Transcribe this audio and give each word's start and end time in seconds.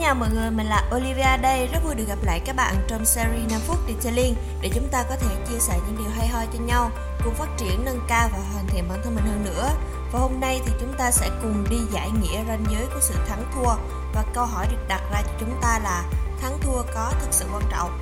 chào 0.00 0.14
mọi 0.14 0.28
người, 0.34 0.50
mình 0.50 0.66
là 0.66 0.84
Olivia 0.96 1.36
đây, 1.42 1.68
rất 1.72 1.78
vui 1.84 1.94
được 1.94 2.04
gặp 2.08 2.18
lại 2.22 2.40
các 2.44 2.56
bạn 2.56 2.74
trong 2.88 3.04
series 3.04 3.50
5 3.50 3.60
phút 3.66 3.78
Detailing 3.88 4.34
để 4.60 4.70
chúng 4.74 4.88
ta 4.90 5.04
có 5.08 5.16
thể 5.16 5.36
chia 5.48 5.58
sẻ 5.58 5.78
những 5.86 5.96
điều 5.98 6.10
hay 6.16 6.28
ho 6.28 6.44
cho 6.52 6.58
nhau, 6.58 6.90
cùng 7.24 7.34
phát 7.34 7.48
triển, 7.58 7.84
nâng 7.84 8.00
cao 8.08 8.28
và 8.32 8.38
hoàn 8.52 8.66
thiện 8.66 8.88
bản 8.88 9.00
thân 9.04 9.14
mình 9.14 9.24
hơn 9.24 9.44
nữa. 9.44 9.70
Và 10.12 10.18
hôm 10.20 10.40
nay 10.40 10.60
thì 10.66 10.72
chúng 10.80 10.92
ta 10.98 11.10
sẽ 11.10 11.30
cùng 11.42 11.64
đi 11.70 11.76
giải 11.92 12.10
nghĩa 12.10 12.44
ranh 12.48 12.64
giới 12.70 12.86
của 12.94 13.00
sự 13.00 13.14
thắng 13.28 13.44
thua 13.54 13.74
và 14.14 14.24
câu 14.34 14.46
hỏi 14.46 14.66
được 14.70 14.84
đặt 14.88 15.00
ra 15.12 15.22
cho 15.22 15.32
chúng 15.40 15.58
ta 15.62 15.78
là 15.78 16.04
thắng 16.40 16.58
thua 16.60 16.82
có 16.94 17.12
thực 17.20 17.28
sự 17.30 17.46
quan 17.52 17.62
trọng? 17.70 17.98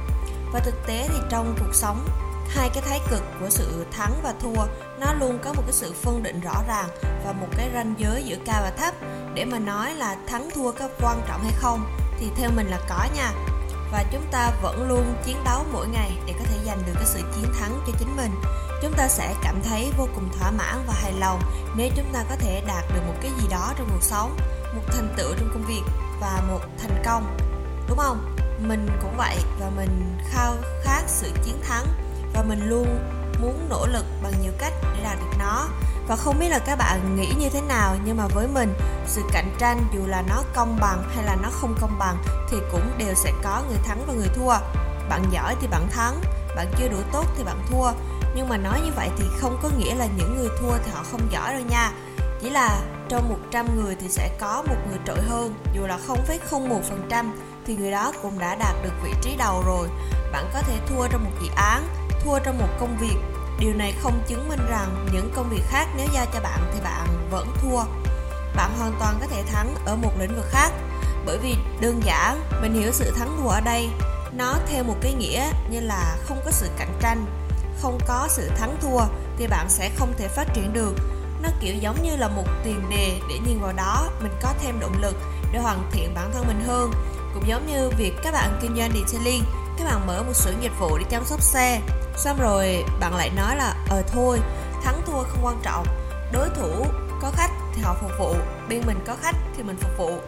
Và 0.53 0.61
thực 0.61 0.87
tế 0.87 1.09
thì 1.09 1.19
trong 1.31 1.57
cuộc 1.59 1.75
sống 1.75 2.09
hai 2.49 2.71
cái 2.75 2.83
thái 2.83 3.01
cực 3.11 3.23
của 3.41 3.51
sự 3.51 3.87
thắng 3.91 4.13
và 4.23 4.35
thua 4.41 4.67
nó 5.01 5.13
luôn 5.21 5.39
có 5.45 5.53
một 5.53 5.63
cái 5.63 5.73
sự 5.73 5.93
phân 6.03 6.23
định 6.23 6.41
rõ 6.41 6.63
ràng 6.69 6.89
và 7.25 7.33
một 7.33 7.49
cái 7.57 7.71
ranh 7.75 7.95
giới 7.99 8.25
giữa 8.25 8.37
cao 8.45 8.63
và 8.63 8.71
thấp 8.71 8.95
để 9.37 9.45
mà 9.45 9.59
nói 9.59 9.95
là 9.95 10.17
thắng 10.27 10.51
thua 10.55 10.73
có 10.73 10.89
quan 11.01 11.23
trọng 11.29 11.43
hay 11.43 11.53
không, 11.57 11.85
thì 12.19 12.31
theo 12.37 12.51
mình 12.57 12.67
là 12.67 12.79
có 12.89 13.07
nha. 13.17 13.33
Và 13.93 14.05
chúng 14.13 14.27
ta 14.31 14.51
vẫn 14.63 14.89
luôn 14.89 15.15
chiến 15.25 15.37
đấu 15.45 15.65
mỗi 15.73 15.89
ngày 15.89 16.13
để 16.27 16.35
có 16.39 16.45
thể 16.45 16.59
giành 16.67 16.79
được 16.87 16.93
cái 16.95 17.07
sự 17.07 17.21
chiến 17.35 17.53
thắng 17.61 17.81
cho 17.87 17.93
chính 17.99 18.17
mình. 18.17 18.31
Chúng 18.83 18.93
ta 18.97 19.09
sẽ 19.09 19.35
cảm 19.43 19.63
thấy 19.63 19.93
vô 19.99 20.09
cùng 20.15 20.29
thỏa 20.39 20.51
mãn 20.51 20.85
và 20.87 20.95
hài 20.95 21.13
lòng 21.13 21.41
nếu 21.77 21.89
chúng 21.97 22.13
ta 22.13 22.25
có 22.31 22.37
thể 22.37 22.63
đạt 22.67 22.85
được 22.95 23.01
một 23.07 23.15
cái 23.23 23.31
gì 23.41 23.49
đó 23.51 23.73
trong 23.79 23.89
cuộc 23.93 24.03
sống, 24.03 24.37
một 24.75 24.83
thành 24.87 25.15
tựu 25.17 25.35
trong 25.39 25.51
công 25.53 25.65
việc 25.65 25.83
và 26.21 26.43
một 26.49 26.61
thành 26.79 27.03
công. 27.05 27.37
Đúng 27.89 27.99
không? 27.99 28.37
Mình 28.61 28.89
cũng 29.03 29.17
vậy 29.17 29.37
và 29.61 29.71
mình 29.77 30.19
khao 30.31 30.55
khát 30.83 31.03
sự 31.07 31.31
chiến 31.45 31.61
thắng 31.63 31.87
và 32.35 32.43
mình 32.43 32.69
luôn 32.69 32.99
muốn 33.41 33.67
nỗ 33.69 33.87
lực 33.87 34.05
bằng 34.23 34.33
nhiều 34.43 34.53
cách 34.59 34.73
để 34.83 35.03
đạt 35.03 35.19
được 35.19 35.37
nó. 35.39 35.69
Và 36.09 36.17
không 36.17 36.39
biết 36.39 36.49
là 36.49 36.59
các 36.59 36.77
bạn 36.77 37.17
nghĩ 37.17 37.33
như 37.39 37.49
thế 37.49 37.61
nào 37.61 37.97
nhưng 38.05 38.17
mà 38.17 38.27
với 38.27 38.49
mình 38.49 38.75
sự 39.07 39.23
cạnh 39.33 39.57
tranh 39.59 39.87
dù 39.95 40.01
là 40.07 40.23
nó 40.29 40.43
công 40.55 40.79
bằng 40.81 41.03
hay 41.15 41.25
là 41.25 41.37
nó 41.43 41.49
không 41.53 41.75
công 41.81 41.99
bằng 41.99 42.17
thì 42.51 42.57
cũng 42.73 42.91
đều 42.99 43.15
sẽ 43.15 43.33
có 43.43 43.63
người 43.69 43.79
thắng 43.85 44.05
và 44.07 44.13
người 44.15 44.29
thua. 44.29 44.53
Bạn 45.09 45.25
giỏi 45.31 45.57
thì 45.61 45.67
bạn 45.67 45.89
thắng 45.91 46.21
bạn 46.57 46.67
chưa 46.79 46.89
đủ 46.89 46.97
tốt 47.13 47.25
thì 47.37 47.45
bạn 47.45 47.59
thua. 47.71 47.93
Nhưng 48.35 48.49
mà 48.49 48.57
nói 48.57 48.81
như 48.85 48.91
vậy 48.97 49.11
thì 49.19 49.25
không 49.39 49.59
có 49.63 49.71
nghĩa 49.79 49.95
là 49.95 50.07
những 50.17 50.37
người 50.37 50.49
thua 50.61 50.79
thì 50.85 50.91
họ 50.95 51.03
không 51.11 51.21
giỏi 51.31 51.53
đâu 51.53 51.63
nha. 51.71 51.93
Chỉ 52.41 52.51
là 52.51 52.81
trong 53.09 53.29
100 53.29 53.67
người 53.77 53.97
thì 54.01 54.09
sẽ 54.09 54.31
có 54.41 54.63
một 54.69 54.77
người 54.89 54.99
trội 55.07 55.21
hơn. 55.23 55.55
Dù 55.75 55.87
là 55.87 55.99
0,01% 56.07 57.31
thì 57.67 57.77
người 57.77 57.91
đó 57.91 58.13
cũng 58.23 58.39
đã 58.39 58.55
đạt 58.55 58.75
được 58.83 58.93
vị 59.05 59.11
trí 59.23 59.37
đầu 59.37 59.63
rồi. 59.67 59.89
Bạn 60.33 60.51
có 60.55 60.61
thể 60.61 60.79
thua 60.89 61.09
trong 61.09 61.25
một 61.25 61.31
dự 61.43 61.49
án 61.57 61.83
thua 62.25 62.39
trong 62.39 62.59
một 62.59 62.69
công 62.81 62.97
việc. 62.99 63.17
Điều 63.59 63.75
này 63.75 63.95
không 64.03 64.23
chứng 64.27 64.49
minh 64.49 64.61
rằng 64.69 65.07
những 65.13 65.31
công 65.37 65.49
việc 65.49 65.63
khác 65.69 65.89
nếu 65.97 66.07
giao 66.15 66.27
cho 66.35 66.41
bạn 66.41 66.61
thì 66.75 66.81
bạn 66.81 67.29
vẫn 67.31 67.49
thua. 67.63 67.83
Bạn 68.57 68.79
hoàn 68.79 68.93
toàn 69.01 69.19
có 69.21 69.27
thể 69.27 69.43
thắng 69.43 69.75
ở 69.85 69.97
một 69.97 70.13
lĩnh 70.19 70.37
vực 70.37 70.47
khác. 70.51 70.73
Bởi 71.27 71.39
vì 71.39 71.57
đơn 71.81 72.01
giản, 72.05 72.41
mình 72.63 72.75
hiểu 72.75 72.93
sự 72.93 73.11
thắng 73.11 73.37
thua 73.41 73.49
ở 73.49 73.61
đây. 73.61 73.89
Nó 74.33 74.55
theo 74.67 74.85
một 74.85 74.97
cái 75.01 75.13
nghĩa 75.13 75.51
như 75.71 75.81
là 75.81 76.17
không 76.25 76.41
có 76.45 76.51
sự 76.51 76.71
cạnh 76.79 76.93
tranh, 77.01 77.27
không 77.83 77.99
có 78.07 78.29
sự 78.31 78.49
thắng 78.49 78.77
thua 78.81 79.01
thì 79.39 79.47
bạn 79.47 79.67
sẽ 79.69 79.91
không 79.97 80.15
thể 80.19 80.29
phát 80.29 80.55
triển 80.55 80.73
được. 80.73 80.95
Nó 81.43 81.49
kiểu 81.61 81.75
giống 81.75 82.03
như 82.03 82.17
là 82.17 82.29
một 82.29 82.45
tiền 82.65 82.91
đề 82.91 83.21
để 83.29 83.39
nhìn 83.47 83.61
vào 83.61 83.73
đó, 83.73 84.11
mình 84.23 84.33
có 84.43 84.55
thêm 84.63 84.81
động 84.81 85.03
lực 85.03 85.17
để 85.53 85.59
hoàn 85.59 85.91
thiện 85.93 86.15
bản 86.15 86.31
thân 86.35 86.47
mình 86.47 86.65
hơn. 86.67 86.91
Cũng 87.35 87.49
giống 87.49 87.67
như 87.67 87.91
việc 87.99 88.13
các 88.23 88.33
bạn 88.33 88.59
kinh 88.63 88.77
doanh 88.77 88.91
detailing 88.93 89.45
các 89.79 89.85
bạn 89.85 90.07
mở 90.07 90.23
một 90.23 90.33
xưởng 90.35 90.63
dịch 90.63 90.79
vụ 90.79 90.99
để 90.99 91.05
chăm 91.11 91.25
sóc 91.25 91.43
xe 91.43 91.81
xong 92.17 92.41
rồi 92.41 92.85
bạn 93.01 93.17
lại 93.17 93.31
nói 93.31 93.57
là 93.57 93.75
ờ 93.91 94.03
thôi, 94.13 94.41
thắng 94.85 95.03
thua 95.07 95.23
không 95.23 95.41
quan 95.43 95.61
trọng. 95.63 95.87
Đối 96.33 96.49
thủ 96.49 96.87
có 97.23 97.31
khách 97.37 97.51
thì 97.75 97.83
họ 97.83 97.97
phục 98.03 98.11
vụ, 98.19 98.35
bên 98.69 98.83
mình 98.87 99.05
có 99.07 99.17
khách 99.23 99.37
thì 99.57 99.63
mình 99.63 99.77
phục 99.81 99.99
vụ. 99.99 100.19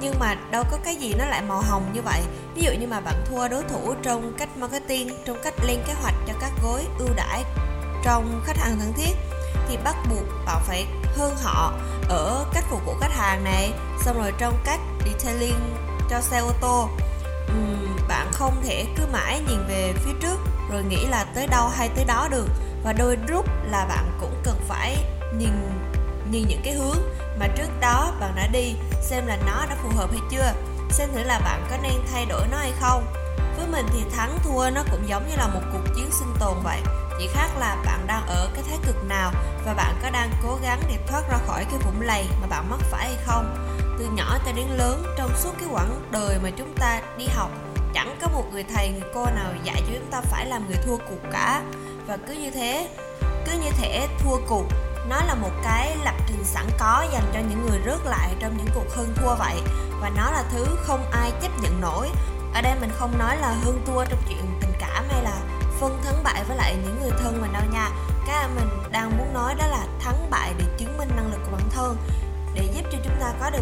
Nhưng 0.00 0.14
mà 0.18 0.36
đâu 0.50 0.64
có 0.70 0.78
cái 0.84 0.96
gì 0.96 1.14
nó 1.18 1.24
lại 1.24 1.42
màu 1.42 1.60
hồng 1.60 1.90
như 1.92 2.02
vậy. 2.02 2.22
Ví 2.54 2.62
dụ 2.62 2.70
như 2.80 2.86
mà 2.86 3.00
bạn 3.00 3.24
thua 3.30 3.48
đối 3.48 3.62
thủ 3.62 3.94
trong 4.02 4.32
cách 4.38 4.48
marketing, 4.56 5.10
trong 5.26 5.38
cách 5.44 5.54
lên 5.64 5.78
kế 5.86 5.92
hoạch 6.02 6.14
cho 6.26 6.34
các 6.40 6.50
gối 6.62 6.86
ưu 6.98 7.08
đãi 7.16 7.44
trong 8.04 8.42
khách 8.46 8.56
hàng 8.56 8.78
thân 8.78 8.92
thiết, 8.92 9.16
thì 9.68 9.76
bắt 9.84 9.96
buộc 10.10 10.24
bạn 10.46 10.62
phải 10.66 10.86
hơn 11.16 11.36
họ 11.42 11.72
ở 12.08 12.44
cách 12.54 12.64
phục 12.70 12.86
vụ 12.86 12.94
khách 13.00 13.12
hàng 13.12 13.44
này. 13.44 13.72
Xong 14.04 14.18
rồi 14.18 14.32
trong 14.38 14.54
cách 14.64 14.80
detailing 15.04 15.76
cho 16.10 16.20
xe 16.20 16.38
ô 16.38 16.52
tô 16.60 16.88
uhm, 17.52 18.08
bạn 18.08 18.28
không 18.32 18.62
thể 18.64 18.86
cứ 18.96 19.02
mãi 19.12 19.40
nhìn 19.48 19.66
về 19.68 19.94
phía 19.96 20.12
trước 20.22 20.38
rồi 20.72 20.84
nghĩ 20.84 21.06
là 21.06 21.24
tới 21.24 21.46
đâu 21.46 21.68
hay 21.68 21.88
tới 21.88 22.04
đó 22.04 22.28
được. 22.30 22.46
Và 22.84 22.92
đôi 22.92 23.18
lúc 23.28 23.46
là 23.64 23.86
bạn 23.86 24.10
cũng 24.20 24.40
cần 24.44 24.60
phải 24.68 24.96
nhìn 25.38 25.50
nhìn 26.30 26.48
những 26.48 26.60
cái 26.64 26.74
hướng 26.74 26.98
mà 27.40 27.46
trước 27.46 27.80
đó 27.80 28.12
bạn 28.20 28.32
đã 28.36 28.46
đi 28.46 28.74
xem 29.02 29.26
là 29.26 29.36
nó 29.46 29.66
đã 29.68 29.76
phù 29.82 29.88
hợp 29.96 30.10
hay 30.10 30.20
chưa 30.30 30.52
xem 30.90 31.08
thử 31.14 31.22
là 31.22 31.38
bạn 31.38 31.66
có 31.70 31.76
nên 31.82 31.92
thay 32.12 32.26
đổi 32.26 32.48
nó 32.50 32.56
hay 32.56 32.72
không. 32.80 33.06
Với 33.56 33.66
mình 33.66 33.86
thì 33.92 34.04
thắng 34.16 34.38
thua 34.44 34.70
nó 34.70 34.82
cũng 34.90 35.08
giống 35.08 35.28
như 35.28 35.36
là 35.36 35.46
một 35.46 35.60
cuộc 35.72 35.94
chiến 35.96 36.10
sinh 36.18 36.34
tồn 36.40 36.56
vậy. 36.64 36.80
Chỉ 37.18 37.28
khác 37.34 37.48
là 37.58 37.76
bạn 37.86 38.06
đang 38.06 38.26
ở 38.26 38.48
cái 38.54 38.64
thái 38.68 38.78
cực 38.86 39.04
nào 39.08 39.32
và 39.64 39.74
bạn 39.74 39.94
có 40.02 40.10
đang 40.10 40.30
cố 40.42 40.58
gắng 40.62 40.80
để 40.88 40.98
thoát 41.06 41.22
ra 41.30 41.38
khỏi 41.46 41.64
cái 41.64 41.78
vũng 41.84 42.00
lầy 42.00 42.26
mà 42.40 42.46
bạn 42.46 42.70
mắc 42.70 42.80
phải 42.80 43.06
hay 43.06 43.16
không 43.26 43.56
từ 43.98 44.06
nhỏ 44.14 44.38
cho 44.46 44.52
đến 44.52 44.66
lớn, 44.68 45.02
trong 45.18 45.30
suốt 45.36 45.50
cái 45.60 45.68
quãng 45.72 46.08
đời 46.10 46.38
mà 46.42 46.50
chúng 46.50 46.74
ta 46.74 47.00
đi 47.18 47.26
học, 47.26 47.50
chẳng 47.94 48.16
có 48.20 48.28
một 48.28 48.44
người 48.52 48.64
thầy, 48.74 48.88
người 48.88 49.10
cô 49.14 49.24
nào 49.24 49.52
dạy 49.64 49.82
cho 49.86 49.92
chúng 49.94 50.10
ta 50.10 50.20
phải 50.20 50.46
làm 50.46 50.66
người 50.66 50.76
thua 50.86 50.96
cuộc 50.96 51.28
cả. 51.32 51.62
Và 52.06 52.16
cứ 52.28 52.34
như 52.34 52.50
thế, 52.50 52.88
cứ 53.46 53.52
như 53.52 53.70
thể 53.78 54.08
thua 54.18 54.36
cuộc, 54.48 54.64
nó 55.08 55.22
là 55.26 55.34
một 55.34 55.50
cái 55.64 55.96
lập 56.04 56.14
trình 56.28 56.44
sẵn 56.44 56.66
có 56.78 57.04
dành 57.12 57.30
cho 57.34 57.40
những 57.40 57.66
người 57.66 57.80
rớt 57.86 58.06
lại 58.06 58.34
trong 58.40 58.56
những 58.56 58.68
cuộc 58.74 58.96
hơn 58.96 59.14
thua 59.16 59.34
vậy. 59.34 59.62
Và 60.00 60.10
nó 60.16 60.30
là 60.30 60.44
thứ 60.52 60.66
không 60.76 61.10
ai 61.10 61.32
chấp 61.42 61.50
nhận 61.62 61.80
nổi. 61.80 62.08
Ở 62.54 62.60
đây 62.62 62.74
mình 62.80 62.90
không 62.98 63.18
nói 63.18 63.36
là 63.36 63.48
hơn 63.64 63.82
thua 63.86 64.04
trong 64.04 64.22
chuyện 64.28 64.58
tình 64.60 64.72
cảm 64.80 65.04
hay 65.10 65.22
là 65.22 65.40
phân 65.80 66.00
thắng 66.04 66.22
bại 66.24 66.44
với 66.48 66.56
lại 66.56 66.76
những 66.84 67.00
người 67.02 67.10
thân 67.22 67.40
mình 67.40 67.52
đâu 67.52 67.62
nha. 67.72 67.90
Cái 68.26 68.48
mình 68.54 68.68
đang 68.90 69.18
muốn 69.18 69.34
nói 69.34 69.54
đó 69.54 69.66
là 69.66 69.86
thắng 70.00 70.30
bại 70.30 70.54
để 70.58 70.64
chứng 70.78 70.98
minh 70.98 71.08
năng 71.16 71.30
lực 71.30 71.40
của 71.44 71.50
bản 71.52 71.70
thân, 71.70 71.96
để 72.54 72.68
giúp 72.74 72.82
cho 72.92 72.98
chúng 73.04 73.20
ta 73.20 73.32
có 73.40 73.50
được 73.50 73.57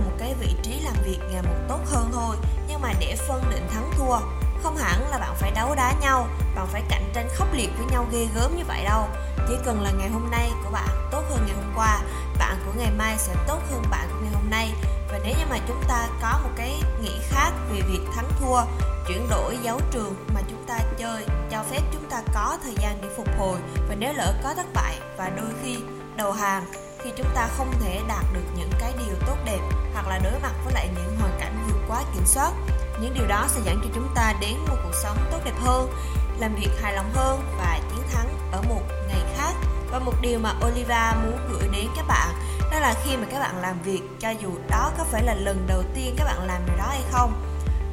việc 1.07 1.19
ngày 1.31 1.43
một 1.43 1.57
tốt 1.69 1.81
hơn 1.87 2.11
thôi, 2.13 2.37
nhưng 2.69 2.81
mà 2.81 2.93
để 3.01 3.17
phân 3.29 3.43
định 3.51 3.69
thắng 3.73 3.91
thua, 3.97 4.19
không 4.63 4.77
hẳn 4.77 5.11
là 5.11 5.19
bạn 5.19 5.35
phải 5.37 5.51
đấu 5.51 5.75
đá 5.75 5.93
nhau, 6.01 6.29
bạn 6.57 6.67
phải 6.67 6.83
cạnh 6.89 7.11
tranh 7.15 7.29
khốc 7.35 7.49
liệt 7.53 7.71
với 7.79 7.87
nhau 7.91 8.07
ghê 8.13 8.29
gớm 8.35 8.57
như 8.57 8.65
vậy 8.69 8.85
đâu. 8.85 9.09
Chỉ 9.49 9.55
cần 9.65 9.83
là 9.83 9.91
ngày 9.99 10.09
hôm 10.09 10.31
nay 10.31 10.51
của 10.65 10.71
bạn 10.71 10.89
tốt 11.11 11.23
hơn 11.31 11.39
ngày 11.47 11.57
hôm 11.57 11.73
qua, 11.77 12.01
bạn 12.39 12.57
của 12.67 12.73
ngày 12.77 12.91
mai 12.99 13.17
sẽ 13.19 13.35
tốt 13.49 13.59
hơn 13.71 13.83
bạn 13.91 14.09
của 14.13 14.19
ngày 14.23 14.33
hôm 14.35 14.51
nay. 14.51 14.73
Và 15.13 15.19
nếu 15.25 15.35
như 15.39 15.45
mà 15.51 15.59
chúng 15.69 15.83
ta 15.89 16.09
có 16.23 16.41
một 16.43 16.51
cái 16.57 16.83
nghĩ 17.03 17.19
khác 17.29 17.51
về 17.73 17.81
việc 17.81 18.01
thắng 18.15 18.29
thua, 18.41 18.61
chuyển 19.09 19.29
đổi 19.29 19.59
dấu 19.63 19.81
trường 19.91 20.15
mà 20.35 20.41
chúng 20.51 20.65
ta 20.67 20.79
chơi, 20.99 21.27
cho 21.51 21.63
phép 21.71 21.81
chúng 21.93 22.11
ta 22.11 22.23
có 22.35 22.59
thời 22.65 22.75
gian 22.83 22.99
để 23.03 23.09
phục 23.17 23.29
hồi. 23.39 23.59
Và 23.89 23.95
nếu 23.95 24.13
lỡ 24.13 24.35
có 24.43 24.55
thất 24.55 24.67
bại, 24.75 24.99
và 25.17 25.29
đôi 25.29 25.51
khi 25.63 25.79
đầu 26.17 26.33
hàng 26.33 26.65
khi 27.03 27.11
chúng 27.17 27.27
ta 27.35 27.49
không 27.57 27.73
thể 27.81 28.01
đạt 28.09 28.25
được 28.33 28.45
những 28.57 28.71
cái 28.81 28.93
điều 28.99 29.17
tốt 29.27 29.37
đẹp 29.45 29.61
hoặc 29.95 30.09
là 30.09 30.19
đối 30.19 30.41
mặt 30.43 30.53
với 30.65 30.75
lại 30.75 30.89
những 30.95 31.17
hoàn 31.21 31.41
cảnh 31.41 31.65
vượt 31.69 31.81
quá 31.89 32.03
kiểm 32.15 32.27
soát. 32.27 32.53
Những 33.01 33.15
điều 33.15 33.27
đó 33.27 33.47
sẽ 33.49 33.61
dẫn 33.65 33.81
cho 33.85 33.91
chúng 33.95 34.09
ta 34.15 34.35
đến 34.41 34.57
một 34.69 34.77
cuộc 34.85 34.95
sống 35.03 35.17
tốt 35.31 35.39
đẹp 35.45 35.55
hơn, 35.61 35.93
làm 36.39 36.55
việc 36.55 36.71
hài 36.83 36.95
lòng 36.95 37.11
hơn 37.15 37.41
và 37.59 37.81
chiến 37.91 38.03
thắng 38.13 38.29
ở 38.53 38.63
một 38.63 38.83
ngày 39.09 39.21
khác. 39.37 39.53
Và 39.91 39.99
một 39.99 40.15
điều 40.21 40.39
mà 40.39 40.55
Oliva 40.67 41.15
muốn 41.25 41.39
gửi 41.51 41.69
đến 41.73 41.87
các 41.97 42.07
bạn, 42.09 42.29
đó 42.73 42.79
là 42.79 42.95
khi 43.05 43.17
mà 43.17 43.27
các 43.31 43.41
bạn 43.41 43.61
làm 43.61 43.83
việc, 43.83 44.03
cho 44.21 44.31
dù 44.31 44.49
đó 44.71 44.93
có 44.99 45.05
phải 45.05 45.23
là 45.23 45.35
lần 45.35 45.67
đầu 45.67 45.83
tiên 45.95 46.15
các 46.19 46.25
bạn 46.25 46.47
làm 46.47 46.63
điều 46.67 46.77
đó 46.77 46.85
hay 46.89 47.03
không, 47.13 47.43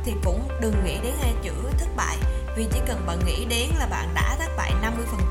thì 0.05 0.13
cũng 0.23 0.49
đừng 0.61 0.85
nghĩ 0.85 0.97
đến 1.03 1.13
hai 1.21 1.33
chữ 1.43 1.53
thất 1.79 1.87
bại 1.95 2.17
vì 2.55 2.67
chỉ 2.73 2.79
cần 2.87 3.05
bạn 3.05 3.19
nghĩ 3.25 3.45
đến 3.45 3.69
là 3.79 3.85
bạn 3.85 4.13
đã 4.13 4.35
thất 4.39 4.51
bại 4.57 4.71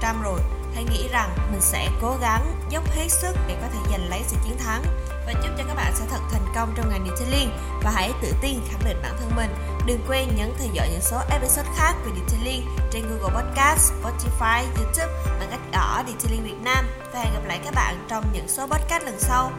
50% 0.02 0.22
rồi 0.22 0.40
hãy 0.74 0.84
nghĩ 0.84 1.08
rằng 1.08 1.30
mình 1.52 1.60
sẽ 1.60 1.88
cố 2.00 2.16
gắng 2.20 2.56
dốc 2.70 2.90
hết 2.90 3.08
sức 3.08 3.36
để 3.48 3.56
có 3.60 3.68
thể 3.72 3.78
giành 3.90 4.08
lấy 4.10 4.20
sự 4.26 4.36
chiến 4.44 4.58
thắng 4.58 4.82
và 5.26 5.32
chúc 5.32 5.50
cho 5.58 5.64
các 5.68 5.74
bạn 5.74 5.92
sẽ 5.94 6.04
thật 6.10 6.20
thành 6.32 6.46
công 6.54 6.74
trong 6.76 6.90
ngành 6.90 7.06
detailing 7.06 7.50
và 7.82 7.90
hãy 7.90 8.12
tự 8.22 8.32
tin 8.42 8.60
khẳng 8.70 8.84
định 8.84 8.96
bản 9.02 9.12
thân 9.20 9.36
mình. 9.36 9.54
Đừng 9.86 10.00
quên 10.08 10.28
nhấn 10.36 10.52
theo 10.58 10.68
dõi 10.72 10.88
những 10.90 11.00
số 11.00 11.20
episode 11.30 11.68
khác 11.76 11.94
về 12.04 12.12
detailing 12.20 12.66
trên 12.90 13.02
Google 13.02 13.42
Podcast, 13.42 13.92
Spotify, 13.92 14.62
YouTube 14.76 15.12
bằng 15.24 15.48
cách 15.50 15.60
gõ 15.72 16.02
Detailing 16.06 16.44
Việt 16.44 16.60
Nam 16.64 16.86
và 17.12 17.20
hẹn 17.20 17.34
gặp 17.34 17.44
lại 17.44 17.60
các 17.64 17.74
bạn 17.74 18.04
trong 18.08 18.24
những 18.32 18.48
số 18.48 18.66
podcast 18.66 19.04
lần 19.04 19.18
sau. 19.18 19.52